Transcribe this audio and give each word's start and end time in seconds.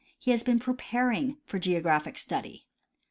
He 0.17 0.31
has 0.31 0.41
been 0.41 0.57
preparing 0.57 1.37
for 1.45 1.59
geographic 1.59 2.17
study. 2.17 2.65